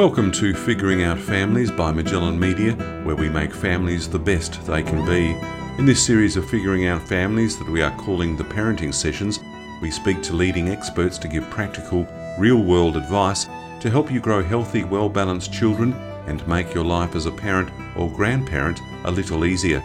[0.00, 2.72] Welcome to Figuring Out Families by Magellan Media,
[3.04, 5.36] where we make families the best they can be.
[5.78, 9.40] In this series of Figuring Out Families that we are calling the Parenting Sessions,
[9.82, 12.08] we speak to leading experts to give practical,
[12.38, 13.44] real world advice
[13.80, 15.92] to help you grow healthy, well balanced children
[16.26, 19.82] and make your life as a parent or grandparent a little easier.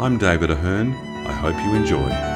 [0.00, 0.92] I'm David Ahern.
[1.24, 2.31] I hope you enjoy.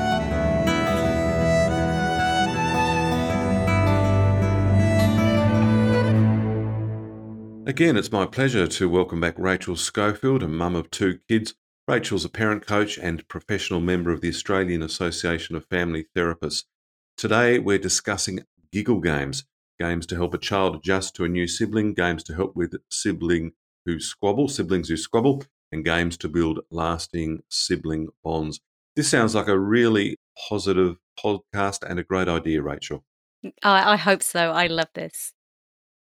[7.66, 11.54] Again, it's my pleasure to welcome back Rachel Schofield, a mum of two kids.
[11.88, 16.62] Rachel's a parent coach and professional member of the Australian Association of Family Therapists.
[17.16, 19.42] Today, we're discussing giggle games
[19.80, 23.50] games to help a child adjust to a new sibling, games to help with sibling
[23.84, 28.60] who squabble, siblings who squabble, and games to build lasting sibling bonds.
[28.94, 33.04] This sounds like a really positive podcast and a great idea, Rachel.
[33.64, 34.52] I, I hope so.
[34.52, 35.32] I love this.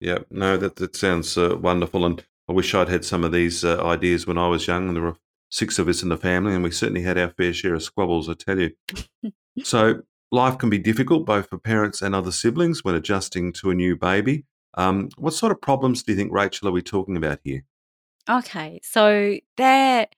[0.02, 3.64] Yeah, no, that that sounds uh, wonderful, and I wish I'd had some of these
[3.64, 4.88] uh, ideas when I was young.
[4.88, 5.16] And there were
[5.48, 8.28] six of us in the family, and we certainly had our fair share of squabbles,
[8.28, 8.72] I tell you.
[9.62, 13.76] so life can be difficult both for parents and other siblings when adjusting to a
[13.76, 14.44] new baby.
[14.74, 17.62] Um, what sort of problems do you think, Rachel, are we talking about here?
[18.28, 20.08] Okay, so there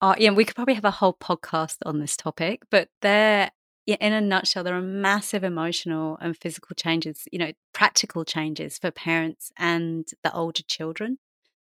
[0.00, 3.50] are, yeah, we could probably have a whole podcast on this topic, but there
[3.94, 8.90] in a nutshell, there are massive emotional and physical changes, you know, practical changes for
[8.90, 11.18] parents and the older children.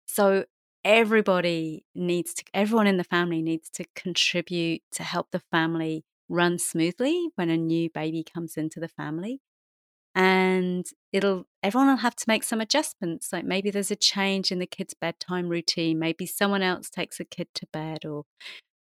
[0.08, 0.46] So
[0.84, 6.58] everybody needs to, everyone in the family needs to contribute to help the family run
[6.60, 9.42] smoothly when a new baby comes into the family.
[10.16, 13.32] And it'll, everyone will have to make some adjustments.
[13.32, 16.00] Like maybe there's a change in the kid's bedtime routine.
[16.00, 18.24] Maybe someone else takes a kid to bed or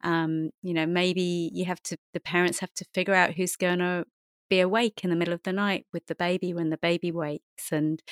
[0.03, 3.79] um, you know, maybe you have to, the parents have to figure out who's going
[3.81, 4.05] to
[4.49, 7.71] be awake in the middle of the night with the baby when the baby wakes
[7.73, 8.03] and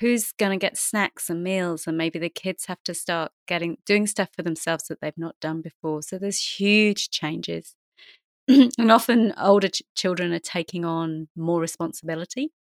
[0.00, 3.76] who's going to get snacks and meals and maybe the kids have to start getting
[3.86, 6.02] doing stuff for themselves that they've not done before.
[6.02, 7.74] So there's huge changes.
[8.48, 12.52] And often older ch- children are taking on more responsibility.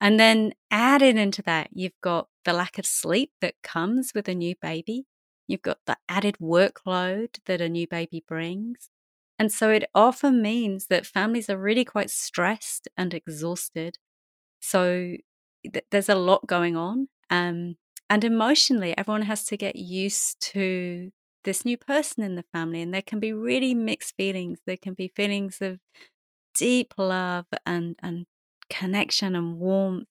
[0.00, 4.34] And then added into that you've got the lack of sleep that comes with a
[4.34, 5.06] new baby
[5.46, 8.88] You've got the added workload that a new baby brings.
[9.38, 13.98] And so it often means that families are really quite stressed and exhausted.
[14.60, 15.16] So
[15.64, 17.08] th- there's a lot going on.
[17.30, 17.76] Um,
[18.08, 21.10] and emotionally, everyone has to get used to
[21.44, 22.80] this new person in the family.
[22.80, 24.60] And there can be really mixed feelings.
[24.66, 25.78] There can be feelings of
[26.54, 28.26] deep love and, and
[28.70, 30.06] connection and warmth.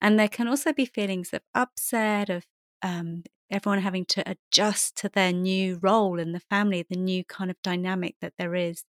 [0.00, 2.44] And there can also be feelings of upset, of
[2.82, 7.50] um, everyone having to adjust to their new role in the family, the new kind
[7.50, 8.84] of dynamic that there is.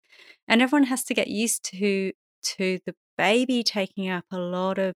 [0.47, 4.95] And everyone has to get used to to the baby taking up a lot of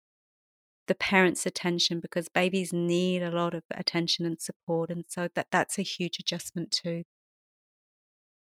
[0.87, 4.89] the parents' attention because babies need a lot of attention and support.
[4.89, 7.03] And so that that's a huge adjustment too.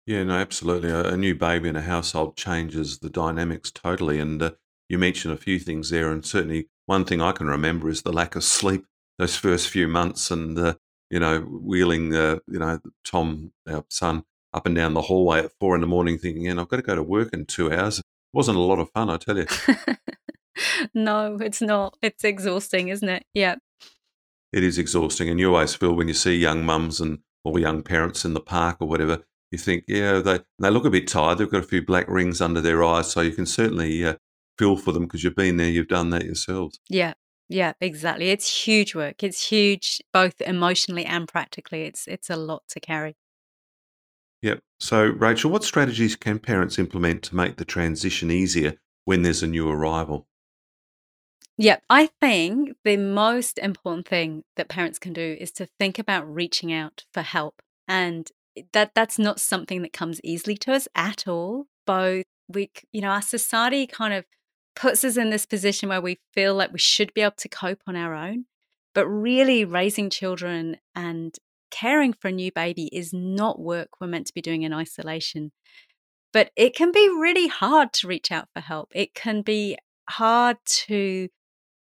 [0.06, 0.90] Yeah, no, absolutely.
[0.90, 4.20] A, a new baby in a household changes the dynamics totally.
[4.20, 4.52] And uh,
[4.88, 8.12] you mentioned a few things there, and certainly one thing I can remember is the
[8.12, 8.86] lack of sleep
[9.18, 10.74] those first few months, and uh,
[11.10, 15.52] you know, wheeling, uh, you know, Tom, our son, up and down the hallway at
[15.60, 17.98] four in the morning, thinking, "And I've got to go to work in two hours."
[17.98, 19.46] It wasn't a lot of fun, I tell you.
[20.94, 21.96] no, it's not.
[22.02, 23.24] It's exhausting, isn't it?
[23.34, 23.56] Yeah.
[24.52, 27.82] It is exhausting, and you always feel when you see young mums and or young
[27.82, 31.38] parents in the park or whatever, you think, yeah, they they look a bit tired.
[31.38, 34.16] They've got a few black rings under their eyes, so you can certainly uh,
[34.58, 36.80] feel for them because you've been there, you've done that yourselves.
[36.88, 37.14] Yeah,
[37.48, 38.30] yeah, exactly.
[38.30, 39.22] It's huge work.
[39.22, 41.82] It's huge both emotionally and practically.
[41.82, 43.16] It's it's a lot to carry.
[44.42, 44.60] Yep.
[44.78, 48.74] So, Rachel, what strategies can parents implement to make the transition easier
[49.04, 50.26] when there's a new arrival?
[51.58, 56.32] Yep, I think the most important thing that parents can do is to think about
[56.32, 57.62] reaching out for help.
[57.88, 58.30] And
[58.72, 61.66] that that's not something that comes easily to us at all.
[61.86, 64.24] Both we you know, our society kind of
[64.76, 67.80] puts us in this position where we feel like we should be able to cope
[67.86, 68.44] on our own.
[68.94, 71.34] But really, raising children and
[71.70, 75.52] caring for a new baby is not work we're meant to be doing in isolation.
[76.32, 78.92] But it can be really hard to reach out for help.
[78.94, 79.76] It can be
[80.08, 81.28] hard to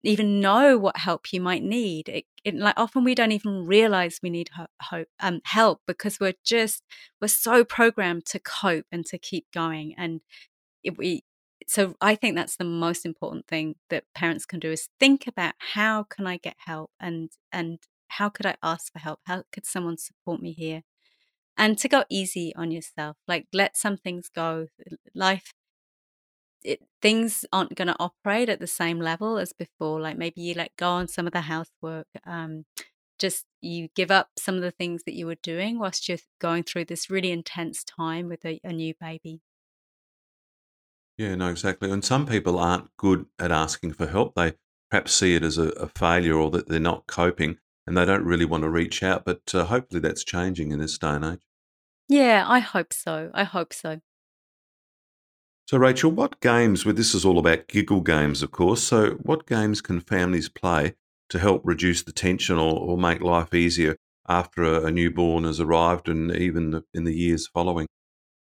[0.02, 2.08] even know what help you might need.
[2.08, 4.50] It, it, like often we don't even realize we need
[4.80, 6.82] hope, um, help because we're just
[7.20, 9.94] we're so programmed to cope and to keep going.
[9.96, 10.20] And
[10.82, 11.22] if we
[11.66, 15.54] so I think that's the most important thing that parents can do is think about
[15.58, 17.78] how can I get help and and
[18.08, 19.20] how could I ask for help?
[19.26, 20.82] How could someone support me here?
[21.56, 24.66] And to go easy on yourself, like let some things go.
[25.14, 25.52] Life
[26.62, 30.00] it, things aren't going to operate at the same level as before.
[30.00, 32.06] Like maybe you let go on some of the housework.
[32.26, 32.64] Um,
[33.18, 36.62] just you give up some of the things that you were doing whilst you're going
[36.62, 39.40] through this really intense time with a, a new baby.
[41.20, 41.90] Yeah, no, exactly.
[41.90, 44.34] And some people aren't good at asking for help.
[44.34, 44.54] They
[44.90, 48.24] perhaps see it as a, a failure or that they're not coping and they don't
[48.24, 49.26] really want to reach out.
[49.26, 51.40] But uh, hopefully that's changing in this day and age.
[52.08, 53.30] Yeah, I hope so.
[53.34, 54.00] I hope so.
[55.68, 58.82] So, Rachel, what games, well, this is all about giggle games, of course.
[58.82, 60.94] So, what games can families play
[61.28, 63.96] to help reduce the tension or, or make life easier
[64.26, 67.88] after a, a, newborn has arrived and even in the years following?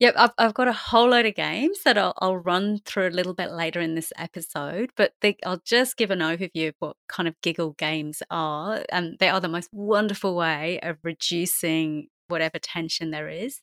[0.03, 3.11] Yep, I've, I've got a whole load of games that I'll, I'll run through a
[3.11, 6.97] little bit later in this episode, but they, I'll just give an overview of what
[7.09, 8.85] kind of giggle games are.
[8.91, 13.61] And they are the most wonderful way of reducing whatever tension there is.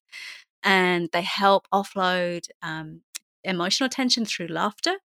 [0.64, 3.02] And they help offload um,
[3.44, 4.96] emotional tension through laughter,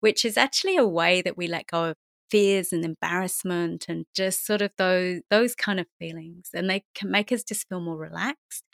[0.00, 1.96] which is actually a way that we let go of
[2.30, 7.10] fears and embarrassment and just sort of those those kind of feelings and they can
[7.10, 8.64] make us just feel more relaxed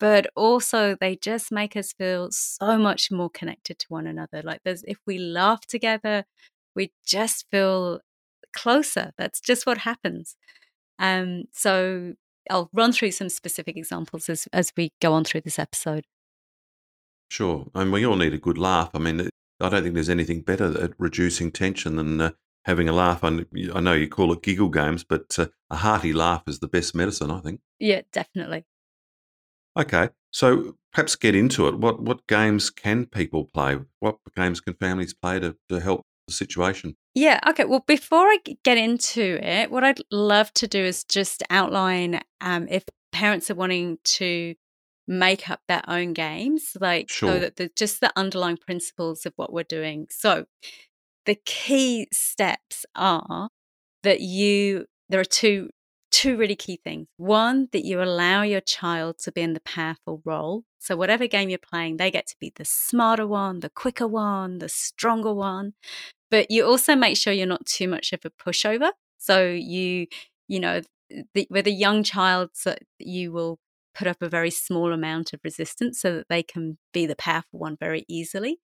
[0.00, 4.42] but also they just make us feel so much more connected to one another.
[4.42, 6.24] Like there's if we laugh together,
[6.74, 8.00] we just feel
[8.54, 9.12] closer.
[9.18, 10.36] That's just what happens.
[10.98, 12.14] Um, so
[12.50, 16.04] I'll run through some specific examples as as we go on through this episode.
[17.30, 18.90] Sure, and we all need a good laugh.
[18.94, 19.28] I mean,
[19.60, 22.30] I don't think there's anything better at reducing tension than uh,
[22.64, 23.24] having a laugh.
[23.24, 23.44] I,
[23.74, 26.94] I know you call it giggle games, but uh, a hearty laugh is the best
[26.94, 27.30] medicine.
[27.30, 27.60] I think.
[27.78, 28.66] Yeah, definitely.
[29.76, 31.78] Okay, so perhaps get into it.
[31.78, 33.78] What what games can people play?
[34.00, 36.96] What games can families play to, to help the situation?
[37.14, 37.64] Yeah, okay.
[37.64, 42.66] Well, before I get into it, what I'd love to do is just outline um,
[42.68, 44.54] if parents are wanting to
[45.06, 47.34] make up their own games, like sure.
[47.34, 50.06] so that the just the underlying principles of what we're doing.
[50.10, 50.46] So,
[51.26, 53.48] the key steps are
[54.02, 55.70] that you there are two
[56.14, 57.08] two really key things.
[57.16, 60.62] One, that you allow your child to be in the powerful role.
[60.78, 64.58] So, whatever game you're playing, they get to be the smarter one, the quicker one,
[64.58, 65.74] the stronger one.
[66.30, 68.90] But you also make sure you're not too much of a pushover.
[69.18, 70.06] So, you,
[70.48, 70.82] you know,
[71.34, 73.58] the, with a young child, so you will
[73.94, 77.58] put up a very small amount of resistance so that they can be the powerful
[77.58, 78.58] one very easily.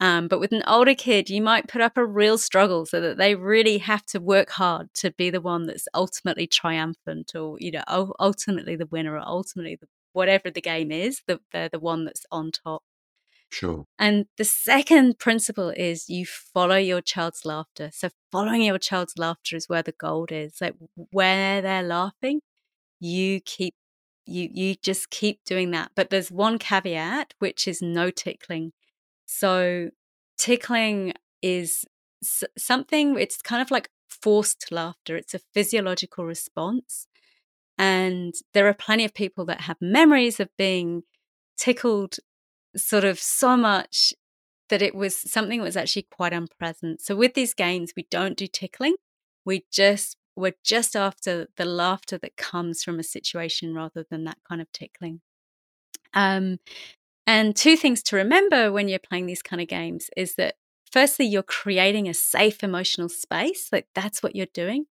[0.00, 3.16] Um, but with an older kid, you might put up a real struggle so that
[3.16, 7.70] they really have to work hard to be the one that's ultimately triumphant or, you
[7.70, 12.04] know, ultimately the winner or ultimately the, whatever the game is, the, they're the one
[12.04, 12.82] that's on top.
[13.50, 13.86] Sure.
[14.00, 17.90] And the second principle is you follow your child's laughter.
[17.92, 20.60] So following your child's laughter is where the gold is.
[20.60, 20.74] Like
[21.12, 22.40] where they're laughing,
[22.98, 23.74] you keep
[24.26, 25.92] you you just keep doing that.
[25.94, 28.72] But there's one caveat, which is no tickling.
[29.26, 29.90] So,
[30.38, 31.84] tickling is
[32.56, 37.06] something, it's kind of like forced laughter, it's a physiological response.
[37.78, 41.02] And there are plenty of people that have memories of being
[41.58, 42.16] tickled
[42.76, 44.14] sort of so much
[44.70, 47.00] that it was something that was actually quite unpleasant.
[47.00, 48.94] So with these games, we don't do tickling.
[49.44, 54.38] We just we're just after the laughter that comes from a situation rather than that
[54.48, 55.20] kind of tickling.
[56.12, 56.58] Um,
[57.26, 60.56] and two things to remember when you're playing these kind of games is that
[60.94, 63.68] firstly, you're creating a safe emotional space.
[63.72, 64.86] Like that's what you're doing.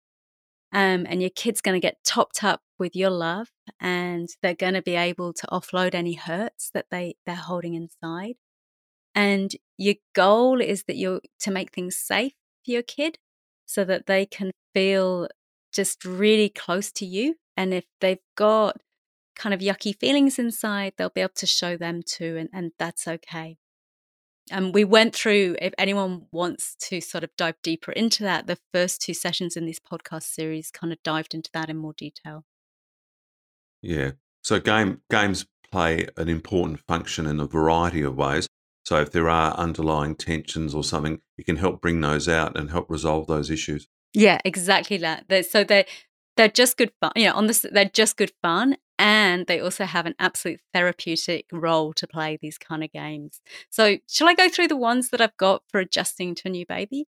[0.74, 4.74] Um, and your kid's going to get topped up with your love and they're going
[4.74, 8.36] to be able to offload any hurts that they, they're holding inside.
[9.16, 12.34] And your goal is that you're to make things safe
[12.66, 13.20] for your kid
[13.66, 15.30] so that they can feel
[15.74, 17.36] just really close to you.
[17.58, 18.78] And if they've got
[19.36, 23.08] kind of yucky feelings inside, they'll be able to show them too, and, and that's
[23.08, 23.58] okay.
[24.52, 28.46] And um, we went through, if anyone wants to sort of dive deeper into that,
[28.46, 31.94] the first two sessions in this podcast series kind of dived into that in more
[31.94, 32.44] detail.
[33.82, 34.12] Yeah.
[34.42, 38.48] So game games play an important function in a variety of ways.
[38.86, 42.70] So if there are underlying tensions or something, it can help bring those out and
[42.70, 43.88] help resolve those issues.
[44.14, 45.26] Yeah, exactly that.
[45.28, 45.86] They're, so they
[46.38, 47.12] they're just good fun.
[47.16, 51.46] You know, on this they're just good fun, and they also have an absolute therapeutic
[51.52, 53.42] role to play these kind of games.
[53.70, 56.66] So, shall I go through the ones that I've got for adjusting to a new
[56.66, 57.08] baby?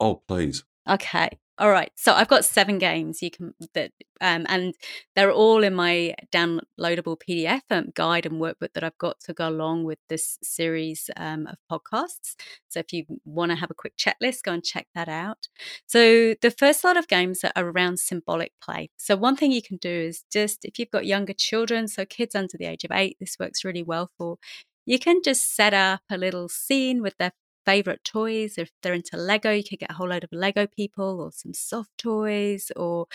[0.00, 0.64] Oh, please.
[0.88, 1.38] Okay.
[1.56, 1.92] All right.
[1.94, 4.74] So I've got seven games you can that um, and
[5.14, 9.48] they're all in my downloadable PDF um, guide and workbook that I've got to go
[9.48, 12.34] along with this series um, of podcasts.
[12.68, 15.46] So if you want to have a quick checklist, go and check that out.
[15.86, 18.90] So the first lot of games are around symbolic play.
[18.96, 22.34] So one thing you can do is just if you've got younger children, so kids
[22.34, 24.38] under the age of eight, this works really well for.
[24.86, 27.32] You can just set up a little scene with their
[27.66, 28.58] favorite toys.
[28.58, 31.54] If they're into Lego, you could get a whole load of Lego people or some
[31.54, 33.06] soft toys, or,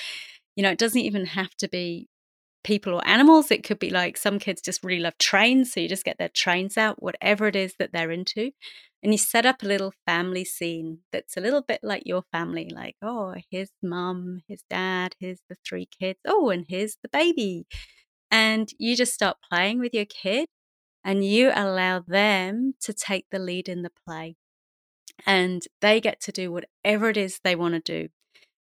[0.55, 2.07] you know, it doesn't even have to be
[2.63, 3.51] people or animals.
[3.51, 5.73] It could be like some kids just really love trains.
[5.73, 8.51] So you just get their trains out, whatever it is that they're into.
[9.01, 12.69] And you set up a little family scene that's a little bit like your family
[12.73, 16.19] like, oh, here's mum, here's dad, here's the three kids.
[16.27, 17.65] Oh, and here's the baby.
[18.31, 20.47] And you just start playing with your kid
[21.03, 24.35] and you allow them to take the lead in the play.
[25.25, 28.09] And they get to do whatever it is they want to do.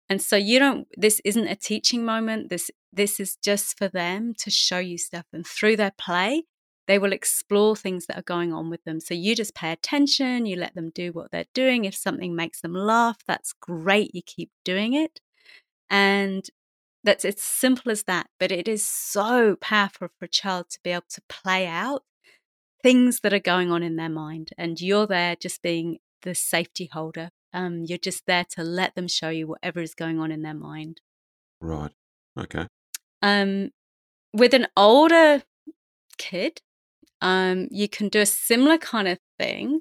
[0.09, 2.49] And so you don't this isn't a teaching moment.
[2.49, 6.43] This this is just for them to show you stuff and through their play
[6.87, 8.99] they will explore things that are going on with them.
[8.99, 11.85] So you just pay attention, you let them do what they're doing.
[11.85, 14.13] If something makes them laugh, that's great.
[14.13, 15.19] You keep doing it.
[15.89, 16.45] And
[17.03, 20.91] that's it's simple as that, but it is so powerful for a child to be
[20.91, 22.03] able to play out
[22.85, 24.51] things that are going on in their mind.
[24.59, 27.29] And you're there just being the safety holder.
[27.51, 30.53] Um, you're just there to let them show you whatever is going on in their
[30.53, 31.01] mind.
[31.59, 31.89] Right.
[32.39, 32.67] Okay.
[33.23, 33.71] Um,
[34.33, 35.41] with an older
[36.19, 36.61] kid,
[37.21, 39.79] um, you can do a similar kind of thing,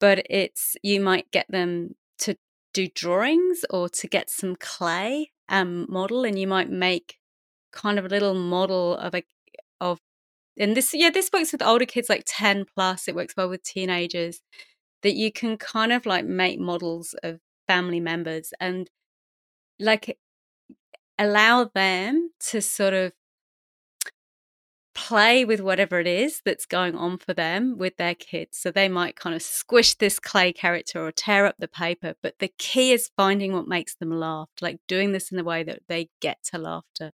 [0.00, 2.38] but it's you might get them to
[2.72, 7.18] do drawings or to get some clay um, model, and you might make
[7.72, 9.22] kind of a little model of a
[9.82, 10.00] of
[10.58, 13.62] and this yeah this works with older kids like 10 plus it works well with
[13.62, 14.40] teenagers
[15.02, 18.90] that you can kind of like make models of family members and
[19.80, 20.18] like
[21.18, 23.12] allow them to sort of
[24.94, 28.58] play with whatever it is that's going on for them with their kids.
[28.58, 32.34] So they might kind of squish this clay character or tear up the paper, but
[32.38, 35.80] the key is finding what makes them laugh, like doing this in a way that
[35.88, 37.12] they get to laughter.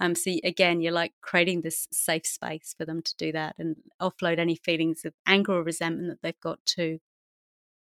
[0.00, 3.76] Um, so again, you're like creating this safe space for them to do that and
[4.00, 7.00] offload any feelings of anger or resentment that they've got too.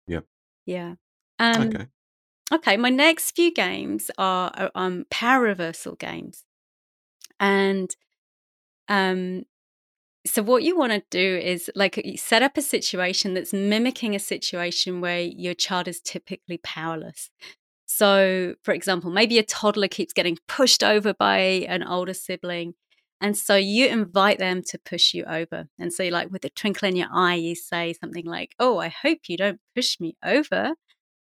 [0.08, 0.26] Yep.
[0.66, 0.96] Yeah.
[1.40, 1.88] Um, okay.
[2.52, 2.78] Okay.
[2.78, 6.46] My next few games are, are um, power reversal games,
[7.40, 7.94] and
[8.88, 9.44] um,
[10.26, 14.20] so what you want to do is like set up a situation that's mimicking a
[14.20, 17.30] situation where your child is typically powerless.
[17.88, 21.40] So, for example, maybe a toddler keeps getting pushed over by
[21.70, 22.74] an older sibling.
[23.22, 25.70] And so you invite them to push you over.
[25.80, 28.90] And so, like with a twinkle in your eye, you say something like, Oh, I
[28.90, 30.74] hope you don't push me over.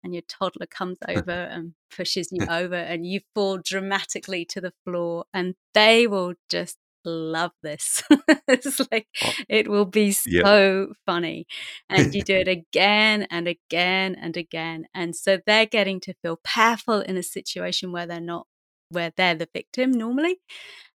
[0.04, 4.72] And your toddler comes over and pushes you over, and you fall dramatically to the
[4.84, 5.24] floor.
[5.32, 8.02] And they will just love this.
[8.48, 11.46] it's like oh, it will be so funny.
[11.88, 14.86] And you do it again and again and again.
[14.94, 18.46] And so they're getting to feel powerful in a situation where they're not
[18.90, 20.38] where they're the victim normally.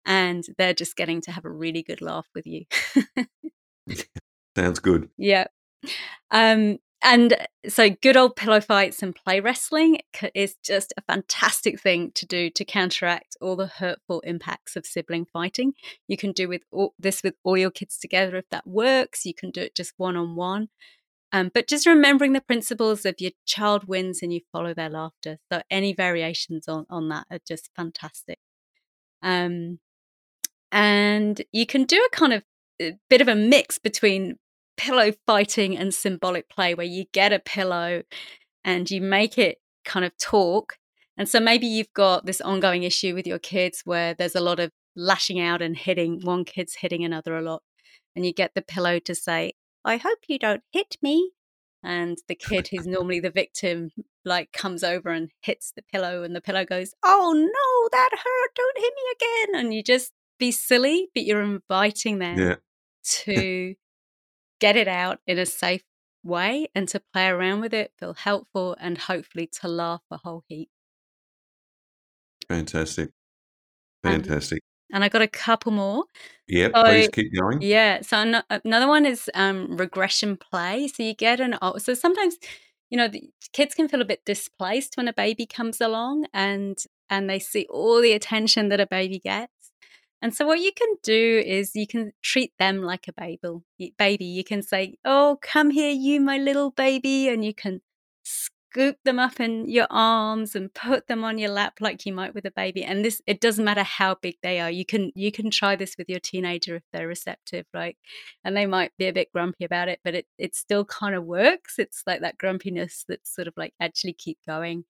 [0.05, 2.65] And they're just getting to have a really good laugh with you.
[4.57, 5.11] Sounds good.
[5.17, 5.47] Yeah.
[6.31, 7.37] Um, and
[7.69, 9.99] so good old pillow fights and play wrestling
[10.35, 15.27] is just a fantastic thing to do to counteract all the hurtful impacts of sibling
[15.33, 15.73] fighting.
[16.09, 19.25] You can do with all, this with all your kids together if that works.
[19.25, 20.69] You can do it just one on one
[21.33, 25.39] but just remembering the principles of your child wins and you follow their laughter.
[25.53, 28.39] So any variations on, on that are just fantastic.
[29.23, 29.79] Um,
[30.73, 32.43] and you can do a kind of
[32.81, 34.39] a bit of a mix between
[34.81, 38.03] pillow fighting and symbolic play where you get a pillow
[38.65, 40.77] and you make it kind of talk.
[41.19, 44.59] And so maybe you've got this ongoing issue with your kids where there's a lot
[44.59, 46.21] of lashing out and hitting.
[46.23, 47.63] One kid's hitting another a lot.
[48.17, 49.53] And you get the pillow to say,
[49.85, 51.33] I hope you don't hit me.
[51.83, 53.91] And the kid who's normally the victim,
[54.25, 58.55] like, comes over and hits the pillow, and the pillow goes, Oh no, that hurt.
[58.55, 59.61] Don't hit me again.
[59.61, 62.57] And you just be silly, but you're inviting them yeah.
[63.23, 63.75] to
[64.61, 65.83] get it out in a safe
[66.23, 70.45] way and to play around with it, feel helpful, and hopefully to laugh a whole
[70.49, 70.69] heap.
[72.49, 73.11] Fantastic.
[74.03, 74.63] Fantastic.
[74.93, 76.05] Um, and I got a couple more.
[76.49, 77.63] Yeah, so, please keep going.
[77.63, 78.01] Yeah.
[78.03, 80.89] So another one is um, regression play.
[80.89, 82.39] So you get an so sometimes
[82.91, 86.79] you know the kids can feel a bit displaced when a baby comes along and
[87.09, 89.53] and they see all the attention that a baby gets
[90.23, 93.95] and so what you can do is you can treat them like a baby.
[93.99, 97.81] Baby, you can say, "Oh, come here, you my little baby," and you can
[98.23, 102.35] scoop them up in your arms and put them on your lap like you might
[102.35, 102.85] with a baby.
[102.85, 104.71] And this it doesn't matter how big they are.
[104.71, 107.97] You can you can try this with your teenager if they're receptive, right?
[108.45, 111.25] And they might be a bit grumpy about it, but it it still kind of
[111.25, 111.79] works.
[111.79, 114.85] It's like that grumpiness that's sort of like actually keep going.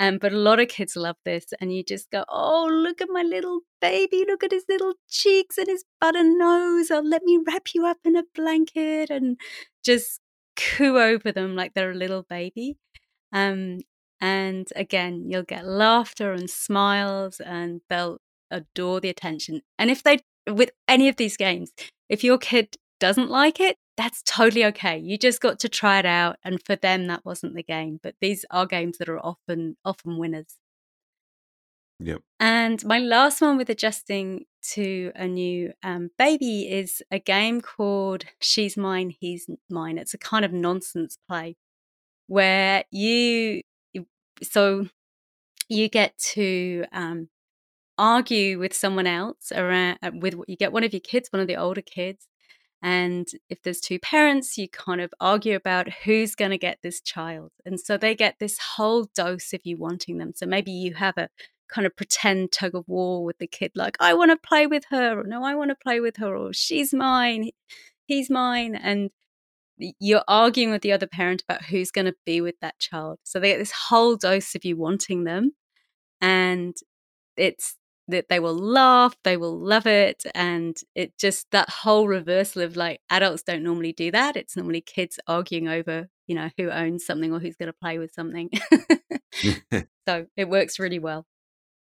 [0.00, 3.08] Um, but a lot of kids love this, and you just go, "Oh, look at
[3.10, 4.24] my little baby!
[4.26, 6.90] Look at his little cheeks and his button nose!
[6.90, 9.38] Oh, let me wrap you up in a blanket!" And
[9.84, 10.20] just
[10.56, 12.76] coo over them like they're a little baby.
[13.32, 13.80] Um,
[14.20, 18.18] and again, you'll get laughter and smiles, and they'll
[18.50, 19.62] adore the attention.
[19.78, 21.72] And if they, with any of these games,
[22.08, 24.96] if your kid doesn't like it, that's totally okay.
[24.98, 28.00] You just got to try it out, and for them, that wasn't the game.
[28.02, 30.56] But these are games that are often often winners.
[31.98, 32.22] Yep.
[32.38, 38.24] And my last one with adjusting to a new um, baby is a game called
[38.40, 39.98] She's Mine, He's Mine.
[39.98, 41.56] It's a kind of nonsense play
[42.26, 43.60] where you,
[44.42, 44.86] so
[45.68, 47.28] you get to um,
[47.98, 51.48] argue with someone else around, uh, with you get one of your kids, one of
[51.48, 52.26] the older kids.
[52.82, 57.00] And if there's two parents, you kind of argue about who's going to get this
[57.00, 57.50] child.
[57.66, 60.32] And so they get this whole dose of you wanting them.
[60.34, 61.28] So maybe you have a
[61.68, 64.84] kind of pretend tug of war with the kid, like, I want to play with
[64.90, 67.50] her, or no, I want to play with her, or she's mine,
[68.06, 68.74] he's mine.
[68.74, 69.10] And
[69.98, 73.18] you're arguing with the other parent about who's going to be with that child.
[73.22, 75.52] So they get this whole dose of you wanting them.
[76.20, 76.76] And
[77.36, 77.76] it's
[78.10, 80.24] that they will laugh, they will love it.
[80.34, 84.36] And it just that whole reversal of like adults don't normally do that.
[84.36, 87.98] It's normally kids arguing over, you know, who owns something or who's going to play
[87.98, 88.50] with something.
[90.08, 91.26] so it works really well.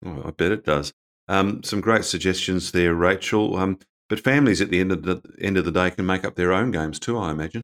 [0.05, 0.93] Oh, I bet it does.
[1.29, 3.57] Um, some great suggestions there, Rachel.
[3.57, 6.37] Um, but families at the end of the end of the day can make up
[6.37, 7.63] their own games too, I imagine.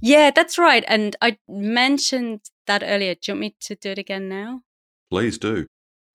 [0.00, 0.84] Yeah, that's right.
[0.86, 3.14] And I mentioned that earlier.
[3.14, 4.62] Do you want me to do it again now?
[5.10, 5.66] Please do.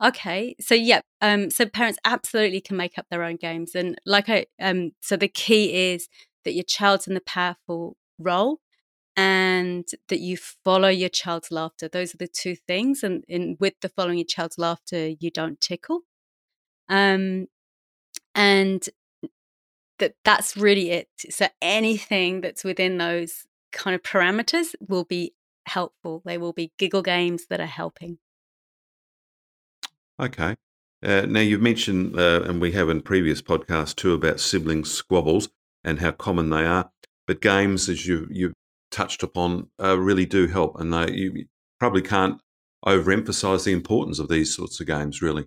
[0.04, 0.56] Okay.
[0.60, 3.74] So yeah, um, so parents absolutely can make up their own games.
[3.76, 6.08] And like I um so the key is
[6.46, 8.60] that your child's in the powerful role
[9.18, 11.88] and that you follow your child's laughter.
[11.90, 13.04] Those are the two things.
[13.04, 16.02] And in with the following your child's laughter, you don't tickle.
[16.90, 17.48] Um,
[18.36, 18.88] and
[20.00, 21.08] that that's really it.
[21.30, 25.34] So anything that's within those kind of parameters will be
[25.66, 26.22] helpful.
[26.26, 28.20] They will be giggle games that are helping.
[30.20, 30.56] Okay.
[31.04, 35.50] Uh, now you've mentioned, uh, and we have in previous podcasts too, about sibling squabbles
[35.84, 36.90] and how common they are.
[37.28, 38.54] But games, as you you
[38.90, 41.46] touched upon uh, really do help, and they, you
[41.80, 42.40] probably can't
[42.86, 45.22] overemphasize the importance of these sorts of games.
[45.22, 45.46] Really,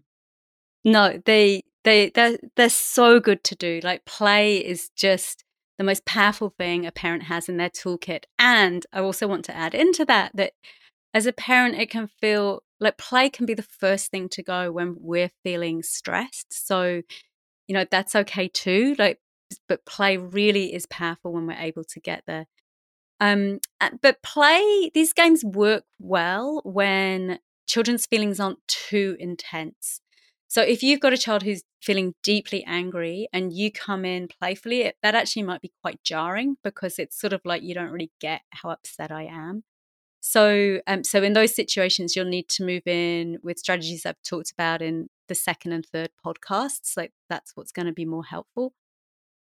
[0.85, 3.81] no, they they they're, they're so good to do.
[3.83, 5.45] Like play is just
[5.79, 8.25] the most powerful thing a parent has in their toolkit.
[8.39, 10.53] And I also want to add into that that
[11.13, 14.73] as a parent, it can feel like play can be the first thing to go
[14.73, 16.67] when we're feeling stressed.
[16.67, 17.03] So,
[17.67, 18.97] you know, that's okay too.
[18.99, 19.21] Like,
[19.69, 22.47] but play really is powerful when we're able to get there.
[23.21, 30.01] Um, uh, but play, these games work well when children's feelings aren't too intense.
[30.49, 34.83] So if you've got a child who's feeling deeply angry and you come in playfully,
[34.83, 38.11] it, that actually might be quite jarring because it's sort of like you don't really
[38.21, 39.63] get how upset I am.
[40.31, 44.53] So, um, so in those situations, you'll need to move in with strategies I've talked
[44.53, 46.97] about in the second and third podcasts.
[46.97, 48.73] Like that's what's going to be more helpful.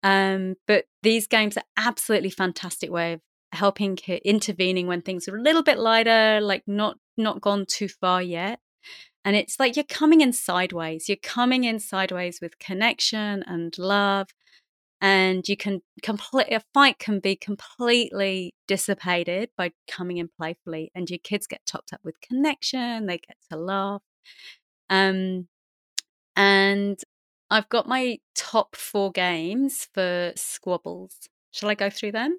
[0.01, 3.21] Um, but these games are absolutely fantastic way of
[3.51, 8.21] helping intervening when things are a little bit lighter like not not gone too far
[8.21, 8.59] yet
[9.23, 14.27] and it's like you're coming in sideways you're coming in sideways with connection and love
[15.01, 21.09] and you can complete a fight can be completely dissipated by coming in playfully and
[21.09, 24.01] your kids get topped up with connection they get to laugh
[24.89, 25.47] um
[26.35, 26.99] and
[27.51, 32.37] i've got my top four games for squabbles shall i go through them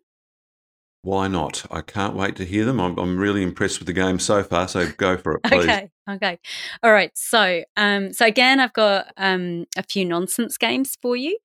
[1.03, 1.65] why not?
[1.71, 2.81] I can't wait to hear them.
[2.81, 4.67] I'm, I'm really impressed with the game so far.
[4.67, 5.63] So go for it, please.
[5.63, 5.91] Okay.
[6.11, 6.39] Okay.
[6.83, 7.11] All right.
[7.15, 11.39] So, um, so again, I've got um, a few nonsense games for you.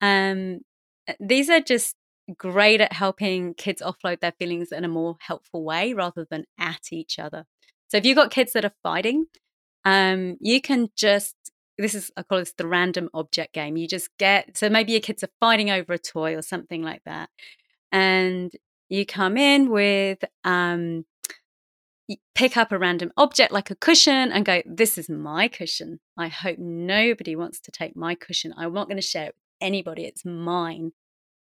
[0.00, 0.60] Um,
[1.08, 1.96] uh, these are just
[2.36, 6.92] great at helping kids offload their feelings in a more helpful way rather than at
[6.92, 7.44] each other.
[7.88, 9.26] So, if you've got kids that are fighting,
[9.84, 11.36] um, you can just
[11.78, 13.76] this is I call this the random object game.
[13.76, 17.02] You just get so maybe your kids are fighting over a toy or something like
[17.04, 17.30] that,
[17.92, 18.52] and
[18.88, 21.04] you come in with, um,
[22.34, 26.00] pick up a random object like a cushion and go, This is my cushion.
[26.16, 28.54] I hope nobody wants to take my cushion.
[28.56, 30.04] I'm not going to share it anybody.
[30.04, 30.92] It's mine.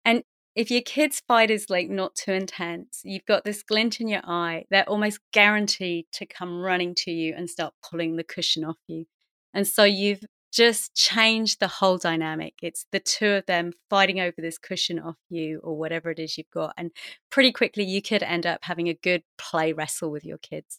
[0.05, 0.23] And
[0.55, 4.21] if your kid's fight is like not too intense, you've got this glint in your
[4.25, 8.77] eye, they're almost guaranteed to come running to you and start pulling the cushion off
[8.87, 9.07] you.
[9.55, 12.55] And so you've just changed the whole dynamic.
[12.63, 16.37] It's the two of them fighting over this cushion off you or whatever it is
[16.37, 16.75] you've got.
[16.77, 16.91] And
[17.31, 20.79] pretty quickly, you could end up having a good play wrestle with your kids.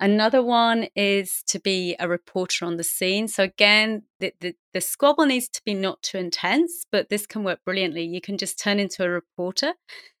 [0.00, 3.26] Another one is to be a reporter on the scene.
[3.26, 7.42] So, again, the, the, the, squabble needs to be not too intense, but this can
[7.42, 8.04] work brilliantly.
[8.04, 9.74] You can just turn into a reporter.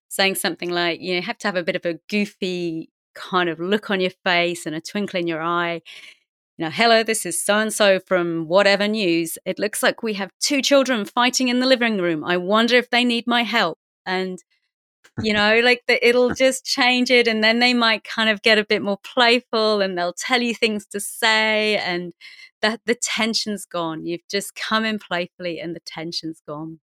[0.08, 3.48] saying something like, you know, you have to have a bit of a goofy kind
[3.48, 5.82] of look on your face and a twinkle in your eye.
[6.56, 9.38] You know, hello, this is so and so from whatever news.
[9.44, 12.24] It looks like we have two children fighting in the living room.
[12.24, 13.78] I wonder if they need my help.
[14.04, 14.42] And
[15.22, 18.58] you know like the, it'll just change it and then they might kind of get
[18.58, 22.12] a bit more playful and they'll tell you things to say and
[22.62, 26.80] that the tension's gone you've just come in playfully and the tension's gone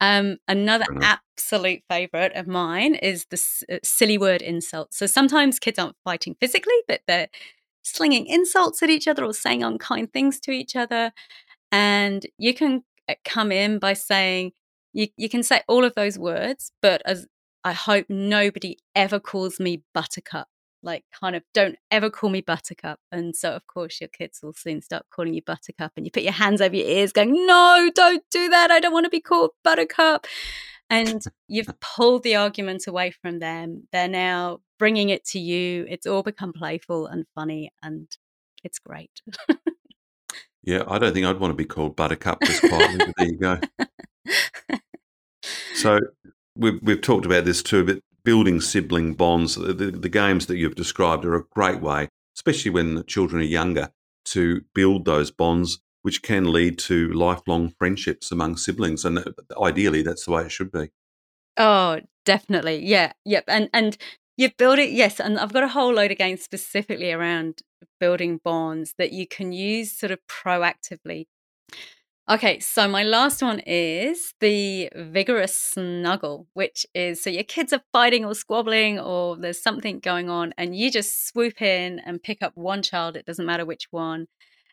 [0.00, 4.92] um, another absolute favorite of mine is the s- uh, silly word insult.
[4.92, 7.28] So sometimes kids aren't fighting physically, but they're
[7.82, 11.12] slinging insults at each other or saying unkind things to each other.
[11.72, 14.52] And you can uh, come in by saying,
[14.94, 17.26] you, you can say all of those words, but as
[17.64, 20.48] I hope nobody ever calls me buttercup.
[20.82, 23.00] Like, kind of, don't ever call me buttercup.
[23.10, 26.22] And so, of course, your kids will soon start calling you buttercup, and you put
[26.22, 28.70] your hands over your ears, going, No, don't do that.
[28.70, 30.26] I don't want to be called buttercup.
[30.90, 33.88] And you've pulled the argument away from them.
[33.92, 35.86] They're now bringing it to you.
[35.88, 38.06] It's all become playful and funny, and
[38.62, 39.22] it's great.
[40.62, 43.38] yeah, I don't think I'd want to be called buttercup just quietly, but there you
[43.38, 43.58] go.
[45.84, 46.00] So
[46.56, 50.76] we've we've talked about this too, but building sibling bonds, the, the games that you've
[50.76, 53.90] described are a great way, especially when the children are younger,
[54.26, 59.04] to build those bonds, which can lead to lifelong friendships among siblings.
[59.04, 59.24] And uh,
[59.60, 60.88] ideally, that's the way it should be.
[61.58, 62.82] Oh, definitely.
[62.82, 63.12] Yeah.
[63.26, 63.44] Yep.
[63.48, 63.98] And and
[64.38, 65.20] you build it, yes.
[65.20, 67.60] And I've got a whole load of games specifically around
[68.00, 71.26] building bonds that you can use sort of proactively
[72.26, 77.82] Okay, so my last one is the vigorous snuggle, which is so your kids are
[77.92, 82.42] fighting or squabbling or there's something going on, and you just swoop in and pick
[82.42, 84.28] up one child, it doesn't matter which one,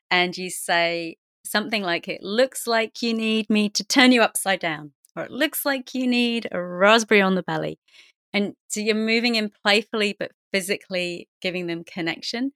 [0.09, 4.61] and you say something like, It looks like you need me to turn you upside
[4.61, 7.79] down, or it looks like you need a raspberry on the belly.
[8.31, 12.53] And so you're moving in playfully but physically giving them connection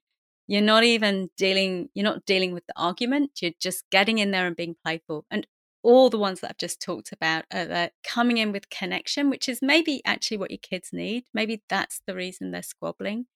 [0.47, 4.47] you're not even dealing you're not dealing with the argument you're just getting in there
[4.47, 5.25] and being playful.
[5.31, 5.47] And
[5.83, 9.59] all the ones that i've just talked about are coming in with connection which is
[9.61, 11.25] maybe actually what your kids need.
[11.33, 13.27] Maybe that's the reason they're squabbling.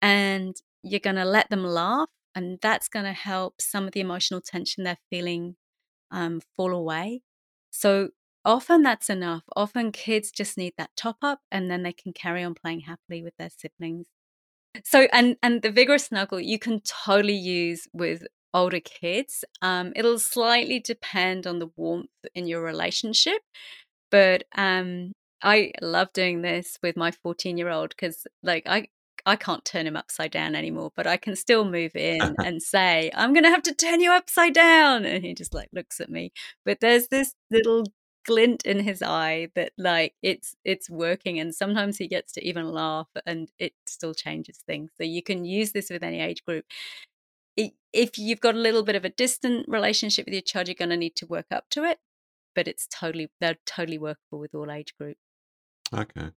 [0.00, 4.00] And you're going to let them laugh and that's going to help some of the
[4.00, 5.56] emotional tension they're feeling
[6.10, 7.22] um, fall away.
[7.70, 8.10] So
[8.44, 9.44] often that's enough.
[9.54, 13.22] Often kids just need that top up and then they can carry on playing happily
[13.22, 14.06] with their siblings
[14.84, 19.44] so and and the vigorous snuggle you can totally use with older kids.
[19.62, 23.40] Um, it'll slightly depend on the warmth in your relationship,
[24.10, 28.88] but um, I love doing this with my 14 year old because like I
[29.24, 33.10] I can't turn him upside down anymore, but I can still move in and say,
[33.14, 35.04] I'm going to have to turn you upside down.
[35.04, 36.32] And he just like looks at me.
[36.64, 37.84] But there's this little
[38.24, 42.72] glint in his eye that like it's it's working and sometimes he gets to even
[42.72, 44.90] laugh and it still changes things.
[44.96, 46.64] So you can use this with any age group.
[47.92, 50.88] If you've got a little bit of a distant relationship with your child you're going
[50.88, 51.98] to need to work up to it
[52.54, 55.20] but it's totally they're totally workable with all age groups
[55.92, 56.30] okay.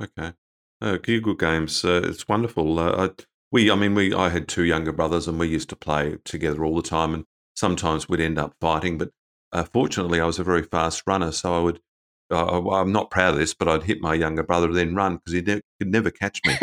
[0.00, 0.34] Okay.
[0.80, 2.78] Uh, giggle games uh, it's wonderful.
[2.78, 5.76] Uh, I, we i mean we i had two younger brothers and we used to
[5.76, 9.10] play together all the time and sometimes we'd end up fighting but
[9.52, 11.80] uh, fortunately, I was a very fast runner, so I would.
[12.30, 15.34] Uh, I'm not proud of this, but I'd hit my younger brother, then run because
[15.34, 16.54] he ne- could never catch me.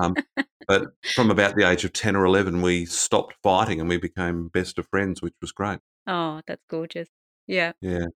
[0.00, 0.14] Um,
[0.68, 4.48] but from about the age of ten or eleven, we stopped fighting and we became
[4.48, 5.80] best of friends, which was great.
[6.06, 7.08] Oh, that's gorgeous.
[7.48, 7.72] Yeah.
[7.80, 8.06] Yeah.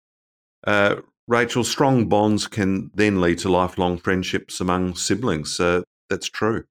[0.64, 5.58] Uh, Rachel, strong bonds can then lead to lifelong friendships among siblings.
[5.58, 6.64] Uh, that's true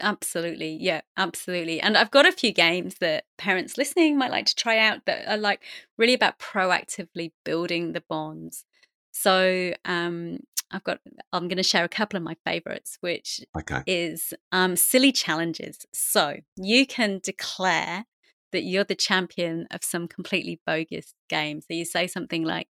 [0.00, 0.78] absolutely.
[0.80, 1.80] Yeah, absolutely.
[1.80, 5.28] And I've got a few games that parents listening might like to try out that
[5.28, 5.62] are like
[5.98, 8.64] really about proactively building the bonds.
[9.12, 10.38] So um,
[10.70, 10.98] I've got,
[11.32, 13.82] I'm going to share a couple of my favorites, which okay.
[13.86, 15.78] is um, silly challenges.
[15.92, 18.04] So you can declare
[18.52, 21.60] that you're the champion of some completely bogus game.
[21.60, 22.68] So you say something like,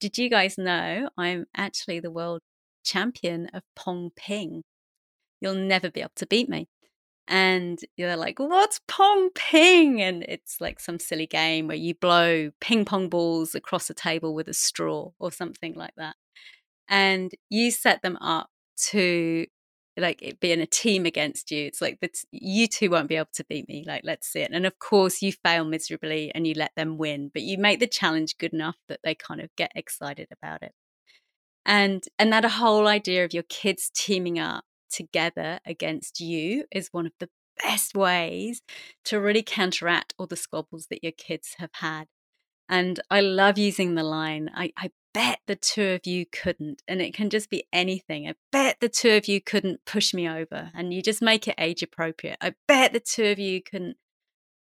[0.00, 2.40] Did you guys know I'm actually the world
[2.84, 4.62] champion of Pong Ping?
[5.46, 6.68] You'll never be able to beat me.
[7.28, 10.02] And you're like, what's pong ping?
[10.02, 14.34] And it's like some silly game where you blow ping pong balls across a table
[14.34, 16.16] with a straw or something like that.
[16.88, 18.50] And you set them up
[18.88, 19.46] to
[19.96, 21.66] like it being a team against you.
[21.66, 21.98] It's like
[22.32, 23.84] you two won't be able to beat me.
[23.86, 24.50] Like, let's see it.
[24.52, 27.86] And of course, you fail miserably and you let them win, but you make the
[27.86, 30.72] challenge good enough that they kind of get excited about it.
[31.64, 34.64] And and that whole idea of your kids teaming up
[34.96, 37.28] together against you is one of the
[37.62, 38.62] best ways
[39.04, 42.06] to really counteract all the squabbles that your kids have had.
[42.68, 46.82] And I love using the line, I, I bet the two of you couldn't.
[46.88, 48.28] And it can just be anything.
[48.28, 50.70] I bet the two of you couldn't push me over.
[50.74, 52.38] And you just make it age appropriate.
[52.40, 53.96] I bet the two of you couldn't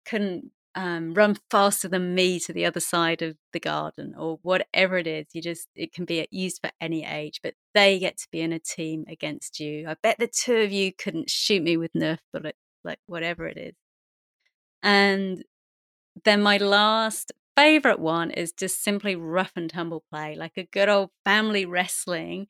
[0.06, 4.98] couldn't um, run faster than me to the other side of the garden or whatever
[4.98, 5.28] it is.
[5.34, 8.54] You just it can be used for any age, but they get to be in
[8.54, 9.88] a team against you.
[9.88, 13.58] I bet the two of you couldn't shoot me with Nerf bullets, like whatever it
[13.58, 13.74] is.
[14.82, 15.44] And
[16.24, 20.90] then my last favorite one is just simply rough and tumble play, like a good
[20.90, 22.48] old family wrestling.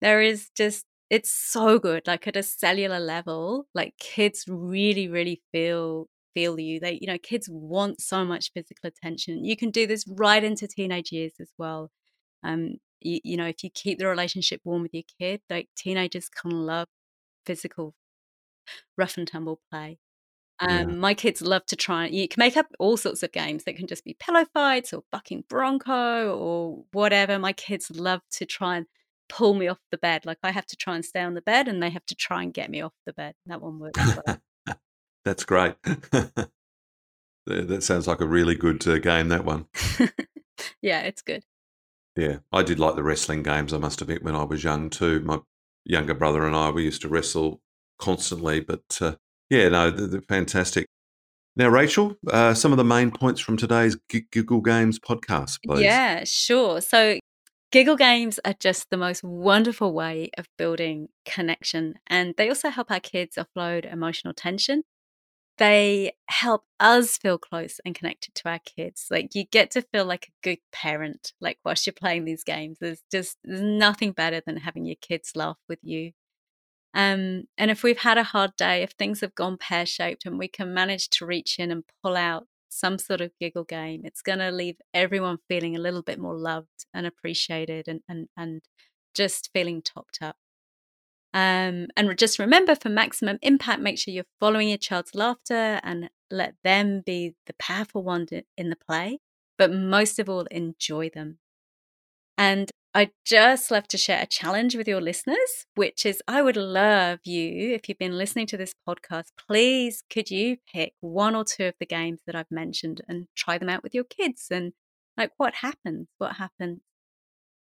[0.00, 5.42] There is just, it's so good, like at a cellular level, like kids really, really
[5.52, 9.86] feel feel you they you know kids want so much physical attention you can do
[9.86, 11.90] this right into teenage years as well
[12.44, 16.28] um you, you know if you keep the relationship warm with your kid like teenagers
[16.28, 16.88] can love
[17.46, 17.94] physical
[18.96, 19.98] rough and tumble play
[20.60, 20.84] um, yeah.
[20.96, 22.06] My kids love to try.
[22.06, 23.64] You can make up all sorts of games.
[23.64, 27.38] that can just be pillow fights or bucking bronco or whatever.
[27.38, 28.86] My kids love to try and
[29.28, 30.26] pull me off the bed.
[30.26, 32.42] Like I have to try and stay on the bed, and they have to try
[32.42, 33.34] and get me off the bed.
[33.46, 34.00] That one works.
[34.26, 34.38] Well.
[35.24, 35.74] That's great.
[37.46, 39.28] that sounds like a really good uh, game.
[39.28, 39.66] That one.
[40.82, 41.44] yeah, it's good.
[42.16, 43.72] Yeah, I did like the wrestling games.
[43.72, 45.38] I must admit, when I was young too, my
[45.84, 47.60] younger brother and I we used to wrestle
[47.98, 48.60] constantly.
[48.60, 49.16] But uh,
[49.50, 50.86] yeah, no, they're, they're fantastic.
[51.56, 55.82] Now, Rachel, uh, some of the main points from today's G- Giggle Games podcast, please.
[55.82, 56.80] Yeah, sure.
[56.80, 57.18] So,
[57.72, 62.92] Giggle Games are just the most wonderful way of building connection, and they also help
[62.92, 64.84] our kids offload emotional tension.
[65.58, 69.06] They help us feel close and connected to our kids.
[69.10, 72.78] Like you get to feel like a good parent, like whilst you're playing these games.
[72.80, 76.12] There's just there's nothing better than having your kids laugh with you
[76.94, 80.38] um, and if we've had a hard day, if things have gone pear shaped and
[80.38, 84.22] we can manage to reach in and pull out some sort of giggle game, it's
[84.22, 88.62] going to leave everyone feeling a little bit more loved and appreciated and, and, and
[89.14, 90.36] just feeling topped up.
[91.34, 96.10] Um, and just remember for maximum impact, make sure you're following your child's laughter and
[96.30, 99.18] let them be the powerful one in the play,
[99.56, 101.38] but most of all, enjoy them.
[102.36, 106.56] And I just love to share a challenge with your listeners, which is I would
[106.56, 111.44] love you, if you've been listening to this podcast, please could you pick one or
[111.44, 114.72] two of the games that I've mentioned and try them out with your kids and
[115.16, 116.08] like what happens?
[116.18, 116.80] What happens?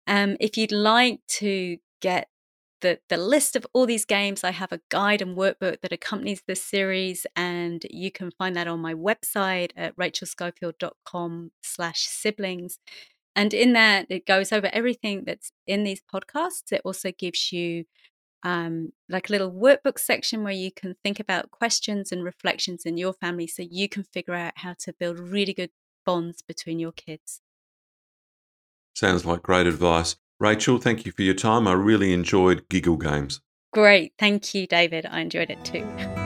[0.06, 2.28] Um, if you'd like to get
[2.80, 6.42] the, the list of all these games, I have a guide and workbook that accompanies
[6.46, 12.78] this series, and you can find that on my website at rachelschofield.com slash siblings.
[13.36, 16.72] And in that, it goes over everything that's in these podcasts.
[16.72, 17.84] It also gives you
[18.42, 22.96] um, like a little workbook section where you can think about questions and reflections in
[22.96, 25.70] your family so you can figure out how to build really good
[26.04, 27.40] bonds between your kids.
[28.94, 30.16] Sounds like great advice.
[30.40, 31.68] Rachel, thank you for your time.
[31.68, 33.42] I really enjoyed Giggle Games.
[33.74, 34.14] Great.
[34.18, 35.04] Thank you, David.
[35.06, 35.86] I enjoyed it too.